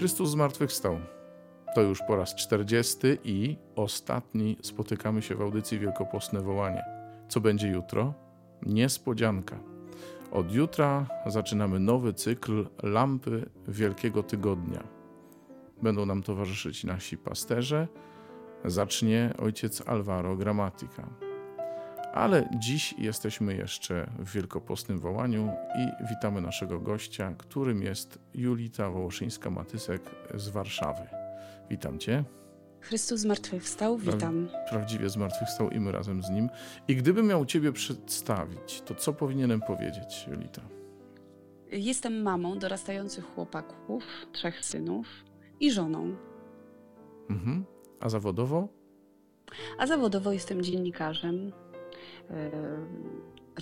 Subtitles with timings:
[0.00, 1.00] Chrystus zmartwychwstał.
[1.74, 6.82] To już po raz 40 i ostatni spotykamy się w audycji Wielkopostne Wołanie.
[7.28, 8.14] Co będzie jutro?
[8.66, 9.58] Niespodzianka.
[10.32, 14.84] Od jutra zaczynamy nowy cykl Lampy Wielkiego Tygodnia.
[15.82, 17.88] Będą nam towarzyszyć nasi pasterze.
[18.64, 21.29] Zacznie ojciec Alvaro Gramatika.
[22.12, 30.00] Ale dziś jesteśmy jeszcze w wielkopostnym wołaniu i witamy naszego gościa, którym jest Julita Wołoszyńska-Matysek
[30.34, 31.02] z Warszawy.
[31.70, 32.24] Witam Cię.
[32.80, 34.48] Chrystus zmartwychwstał, witam.
[34.48, 36.48] Pra prawdziwie zmartwychwstał i my razem z Nim.
[36.88, 40.62] I gdybym miał Ciebie przedstawić, to co powinienem powiedzieć, Julita?
[41.72, 45.06] Jestem mamą dorastających chłopaków, trzech synów
[45.60, 46.16] i żoną.
[47.30, 47.64] Mhm.
[48.00, 48.68] A zawodowo?
[49.78, 51.52] A zawodowo jestem dziennikarzem,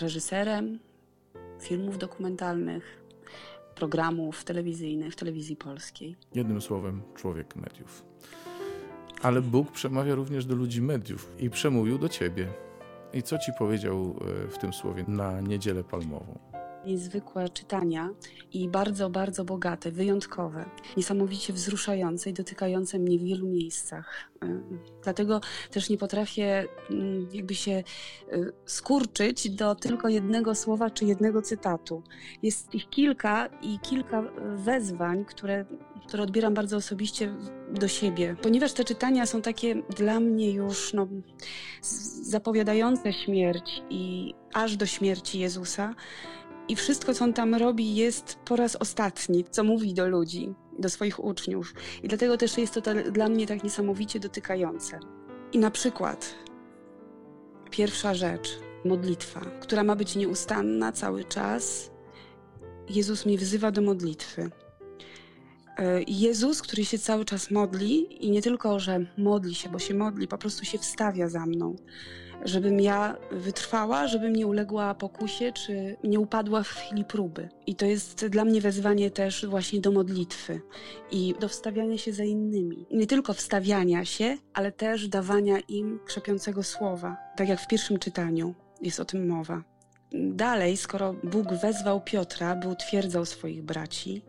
[0.00, 0.78] reżyserem
[1.60, 3.02] filmów dokumentalnych,
[3.74, 6.16] programów telewizyjnych w telewizji polskiej.
[6.34, 8.04] Jednym słowem, człowiek mediów.
[9.22, 12.48] Ale Bóg przemawia również do ludzi mediów i przemówił do ciebie.
[13.12, 14.16] I co ci powiedział
[14.46, 16.38] e, w tym słowie na niedzielę palmową?
[16.86, 18.10] Niezwykłe czytania
[18.52, 20.64] i bardzo, bardzo bogate, wyjątkowe,
[20.96, 24.30] niesamowicie wzruszające i dotykające mnie w wielu miejscach.
[24.44, 24.62] Y,
[25.02, 27.82] dlatego też nie potrafię mm, jakby się
[28.32, 32.02] y, skurczyć do tylko jednego słowa czy jednego cytatu.
[32.42, 34.22] Jest ich kilka i kilka
[34.56, 35.64] wezwań, które,
[36.08, 37.34] które odbieram bardzo osobiście
[37.70, 41.08] do siebie, ponieważ te czytania są takie dla mnie już no,
[42.22, 45.94] zapowiadające śmierć i aż do śmierci Jezusa
[46.68, 50.88] i wszystko, co on tam robi, jest po raz ostatni, co mówi do ludzi, do
[50.88, 51.74] swoich uczniów.
[52.02, 52.80] I dlatego też jest to
[53.12, 55.00] dla mnie tak niesamowicie dotykające.
[55.52, 56.34] I na przykład
[57.70, 61.90] pierwsza rzecz, modlitwa, która ma być nieustanna cały czas.
[62.88, 64.50] Jezus mnie wzywa do modlitwy.
[65.78, 69.94] E, Jezus, który się cały czas modli i nie tylko, że modli się, bo się
[69.94, 71.76] modli, po prostu się wstawia za mną
[72.44, 77.48] żebym ja wytrwała, żebym nie uległa pokusie, czy nie upadła w chwili próby.
[77.66, 80.60] I to jest dla mnie wezwanie też właśnie do modlitwy
[81.10, 82.86] i do wstawiania się za innymi.
[82.90, 88.54] Nie tylko wstawiania się, ale też dawania im krzepiącego słowa, tak jak w pierwszym czytaniu
[88.82, 89.62] jest o tym mowa.
[90.12, 94.24] Dalej, skoro Bóg wezwał Piotra, by utwierdzał swoich braci,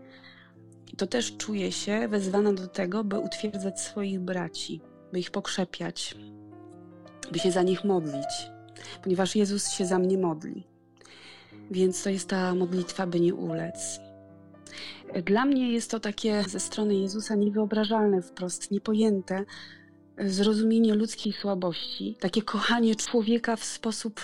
[0.98, 4.82] to też czuję się wezwana do tego, by utwierdzać swoich braci,
[5.14, 6.16] by ich pokrzepiać,
[7.32, 8.50] by się za nich modlić,
[9.04, 10.64] ponieważ Jezus się za mnie modli.
[11.72, 14.00] Więc to jest ta modlitwa, by nie ulec.
[15.26, 19.46] Dla mnie jest to takie ze strony Jezusa niewyobrażalne, wprost niepojęte
[20.18, 24.22] zrozumienie ludzkiej słabości, takie kochanie człowieka w sposób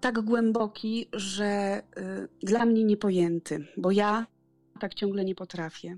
[0.00, 1.82] tak głęboki, że
[2.42, 4.26] y, dla mnie niepojęty, bo ja
[4.80, 5.96] tak ciągle nie potrafię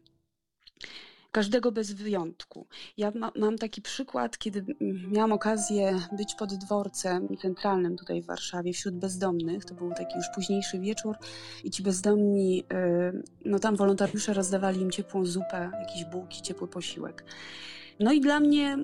[1.32, 2.66] każdego bez wyjątku.
[2.96, 4.76] Ja ma, mam taki przykład, kiedy
[5.10, 9.64] miałam okazję być pod dworcem centralnym tutaj w Warszawie wśród bezdomnych.
[9.64, 11.16] To był taki już późniejszy wieczór
[11.64, 17.24] i ci bezdomni, y, no tam wolontariusze rozdawali im ciepłą zupę, jakieś bułki, ciepły posiłek.
[18.00, 18.76] No i dla mnie,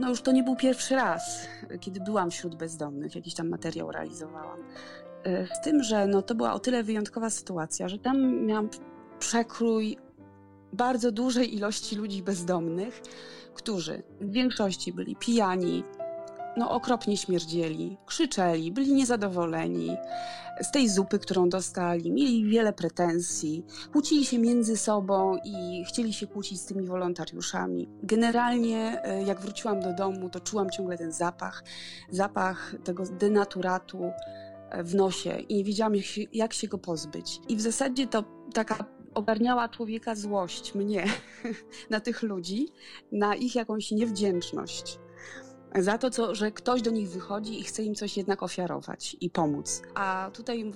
[0.00, 1.48] no już to nie był pierwszy raz,
[1.80, 4.60] kiedy byłam wśród bezdomnych, jakiś tam materiał realizowałam.
[5.26, 8.68] Y, z tym, że no to była o tyle wyjątkowa sytuacja, że tam miałam
[9.18, 9.98] przekrój
[10.76, 13.02] bardzo dużej ilości ludzi bezdomnych,
[13.54, 15.84] którzy w większości byli pijani,
[16.56, 19.96] no okropnie śmierdzieli, krzyczeli, byli niezadowoleni
[20.60, 26.26] z tej zupy, którą dostali, mieli wiele pretensji, kłócili się między sobą i chcieli się
[26.26, 27.88] kłócić z tymi wolontariuszami.
[28.02, 31.64] Generalnie, e, jak wróciłam do domu, to czułam ciągle ten zapach,
[32.10, 34.10] zapach tego denaturatu
[34.70, 37.40] e, w nosie i nie wiedziałam, jak się, jak się go pozbyć.
[37.48, 41.04] I w zasadzie to taka ogarniała człowieka złość, mnie,
[41.90, 42.68] na tych ludzi,
[43.12, 44.98] na ich jakąś niewdzięczność.
[45.74, 49.30] Za to, co, że ktoś do nich wychodzi i chce im coś jednak ofiarować i
[49.30, 49.82] pomóc.
[49.94, 50.72] A tutaj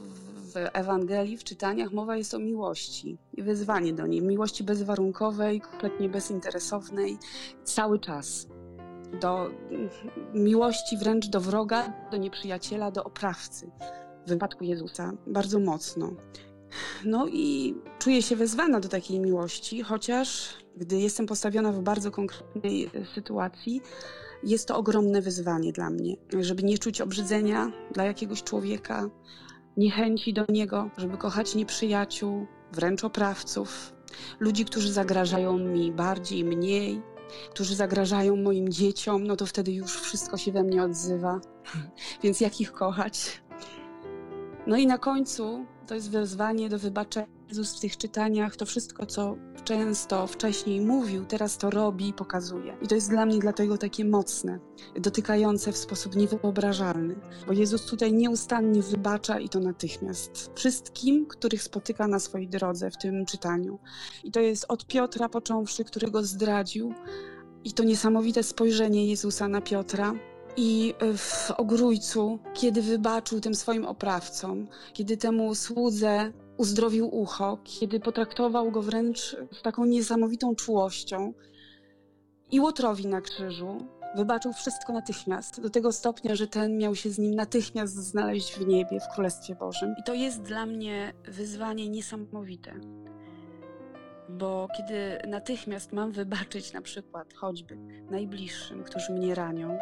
[0.55, 4.23] w Ewangelii, w czytaniach mowa jest o miłości i wezwanie do niej.
[4.23, 7.19] Miłości bezwarunkowej, kompletnie bezinteresownej,
[7.65, 8.47] cały czas.
[9.21, 9.51] Do
[10.35, 13.71] miłości wręcz do wroga, do nieprzyjaciela, do oprawcy.
[14.27, 16.13] W wypadku Jezusa bardzo mocno.
[17.05, 22.85] No i czuję się wezwana do takiej miłości, chociaż gdy jestem postawiona w bardzo konkretnej
[22.85, 23.83] e, sytuacji,
[24.45, 29.11] jest to ogromne wyzwanie dla mnie, żeby nie czuć obrzydzenia dla jakiegoś człowieka,
[29.77, 33.93] niechęci do niego, żeby kochać nieprzyjaciół, wręcz oprawców,
[34.41, 37.03] ludzi, którzy zagrażają mi bardziej, mniej,
[37.51, 41.41] którzy zagrażają moim dzieciom, no to wtedy już wszystko się we mnie odzywa.
[42.23, 43.43] Więc jak ich kochać?
[44.67, 49.07] No i na końcu to jest wezwanie do wybaczenia Jezus w tych czytaniach to wszystko,
[49.07, 52.77] co często wcześniej mówił, teraz to robi i pokazuje.
[52.83, 54.59] I to jest dla mnie dlatego takie mocne,
[55.01, 57.17] dotykające w sposób niewyobrażalny,
[57.47, 60.51] bo Jezus tutaj nieustannie wybacza i to natychmiast.
[60.55, 63.79] Wszystkim, których spotyka na swojej drodze w tym czytaniu.
[64.25, 66.95] I to jest od Piotra począwszy, który go zdradził,
[67.65, 70.13] i to niesamowite spojrzenie Jezusa na Piotra,
[70.57, 78.71] i w ogrójcu, kiedy wybaczył tym swoim oprawcom, kiedy temu słudze uzdrowił ucho, kiedy potraktował
[78.71, 81.33] go wręcz z taką niesamowitą czułością,
[82.51, 83.79] i Łotrowi na krzyżu
[84.17, 88.67] wybaczył wszystko natychmiast, do tego stopnia, że ten miał się z nim natychmiast znaleźć w
[88.67, 89.95] niebie, w Królestwie Bożym.
[89.99, 92.75] I to jest dla mnie wyzwanie niesamowite.
[94.29, 97.77] Bo kiedy natychmiast mam wybaczyć na przykład choćby
[98.11, 99.79] najbliższym, którzy mnie ranią,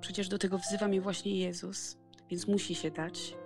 [0.00, 1.96] Przecież do tego wzywa mnie właśnie Jezus,
[2.30, 3.36] więc musi się dać.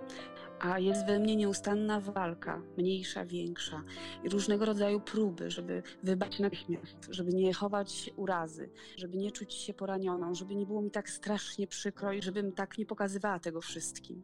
[0.59, 3.83] A jest we mnie nieustanna walka, mniejsza, większa,
[4.23, 9.73] i różnego rodzaju próby, żeby wybać natychmiast, żeby nie chować urazy, żeby nie czuć się
[9.73, 14.23] poranioną, żeby nie było mi tak strasznie przykro i żebym tak nie pokazywała tego wszystkim.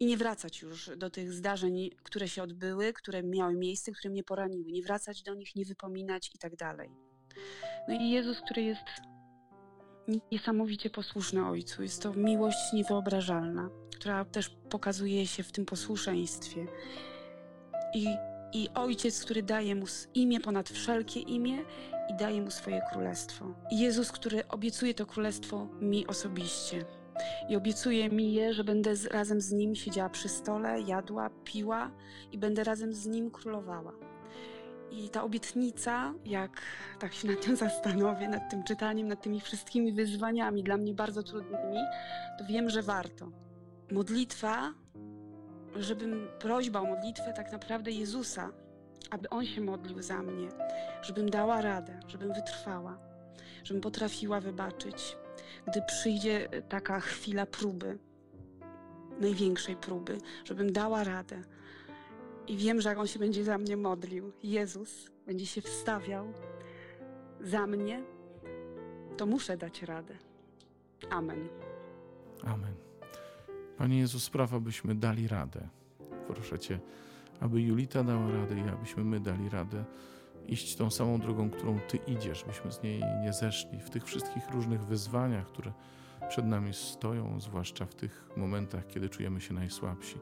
[0.00, 4.24] I nie wracać już do tych zdarzeń, które się odbyły, które miały miejsce, które mnie
[4.24, 4.72] poraniły.
[4.72, 6.90] Nie wracać do nich, nie wypominać i tak dalej.
[7.88, 8.84] No i Jezus, który jest
[10.32, 11.82] niesamowicie posłuszny Ojcu.
[11.82, 16.66] Jest to miłość niewyobrażalna, która też pokazuje się w tym posłuszeństwie.
[17.94, 18.06] I,
[18.52, 21.58] i Ojciec, który daje mu imię ponad wszelkie imię
[22.10, 23.54] i daje mu swoje królestwo.
[23.70, 26.84] I Jezus, który obiecuje to królestwo mi osobiście.
[27.48, 31.90] I obiecuje mi je, że będę z, razem z nim siedziała przy stole, jadła, piła
[32.32, 33.92] i będę razem z nim królowała.
[34.90, 36.62] I ta obietnica, jak
[36.98, 41.22] tak się nad tym zastanowię, nad tym czytaniem, nad tymi wszystkimi wyzwaniami, dla mnie bardzo
[41.22, 41.78] trudnymi,
[42.38, 43.30] to wiem, że warto.
[43.92, 44.74] Modlitwa,
[45.76, 48.50] żebym, prośba o modlitwę tak naprawdę Jezusa,
[49.10, 50.48] aby On się modlił za mnie,
[51.02, 52.98] żebym dała radę, żebym wytrwała,
[53.64, 55.16] żebym potrafiła wybaczyć,
[55.66, 57.98] gdy przyjdzie taka chwila próby,
[59.20, 61.42] największej próby, żebym dała radę,
[62.48, 66.32] i wiem, że jak On się będzie za mnie modlił, Jezus będzie się wstawiał
[67.40, 68.02] za mnie,
[69.16, 70.14] to muszę dać radę.
[71.10, 71.48] Amen.
[72.44, 72.74] Amen.
[73.76, 75.68] Panie Jezus, sprawa, byśmy dali radę.
[76.26, 76.80] Proszę Cię,
[77.40, 79.84] aby Julita dała radę i abyśmy my dali radę
[80.48, 84.50] iść tą samą drogą, którą Ty idziesz, byśmy z niej nie zeszli w tych wszystkich
[84.50, 85.72] różnych wyzwaniach, które
[86.28, 90.16] przed nami stoją, zwłaszcza w tych momentach, kiedy czujemy się najsłabsi.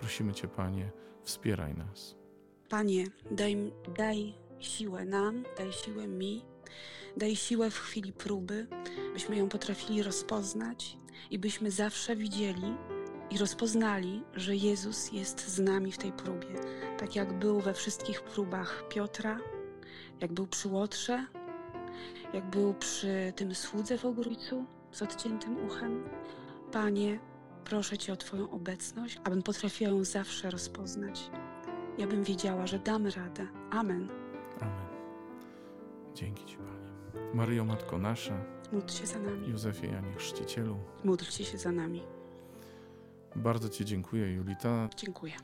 [0.00, 0.90] Prosimy Cię, Panie,
[1.22, 2.16] wspieraj nas.
[2.68, 6.44] Panie, daj, daj siłę nam, daj siłę mi,
[7.16, 8.66] daj siłę w chwili próby,
[9.12, 10.98] byśmy ją potrafili rozpoznać
[11.30, 12.74] i byśmy zawsze widzieli
[13.30, 16.54] i rozpoznali, że Jezus jest z nami w tej próbie.
[16.98, 19.38] Tak jak był we wszystkich próbach Piotra,
[20.20, 21.26] jak był przy Łotrze,
[22.32, 26.08] jak był przy tym słudze w ogrójcu z odciętym uchem.
[26.72, 27.18] Panie,
[27.68, 31.30] Proszę Cię o Twoją obecność, abym potrafiła ją zawsze rozpoznać.
[31.98, 33.46] Ja bym wiedziała, że damy radę.
[33.70, 34.08] Amen.
[34.60, 34.86] Amen.
[36.14, 37.22] Dzięki Ci, Panie.
[37.34, 39.48] Maryjo, Matko Nasza, módl się za nami.
[39.48, 42.02] Józefie Janie Chrzcicielu, módlcie się za nami.
[43.36, 44.88] Bardzo Ci dziękuję, Julita.
[44.96, 45.34] Dziękuję.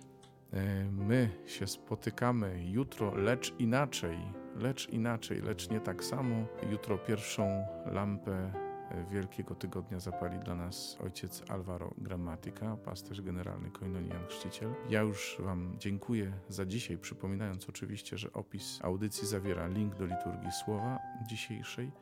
[0.53, 4.19] E, my się spotykamy jutro, lecz inaczej,
[4.57, 6.47] lecz inaczej, lecz nie tak samo.
[6.71, 8.64] Jutro pierwszą lampę
[9.11, 14.75] Wielkiego Tygodnia zapali dla nas ojciec Alvaro Gramatyka, pasterz generalny Koinonian Chrzciciel.
[14.89, 20.53] Ja już Wam dziękuję za dzisiaj, przypominając oczywiście, że opis audycji zawiera link do liturgii
[20.65, 21.93] słowa dzisiejszej.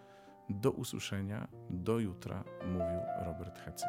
[0.50, 3.88] Do usłyszenia, do jutra, mówił Robert Hecyk.